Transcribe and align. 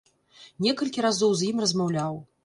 Некалькі 0.67 1.03
разоў 1.05 1.35
з 1.41 1.49
ім 1.53 1.61
размаўляў. 1.65 2.13